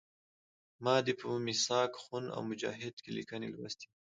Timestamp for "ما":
0.83-0.95